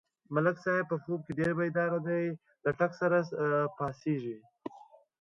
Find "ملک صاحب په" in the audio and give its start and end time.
0.33-0.97